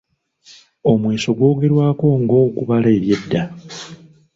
Omweso 0.91 1.29
gwogerwaako 1.37 2.05
ng’ogubala 2.21 2.89
eby’edda. 2.97 3.41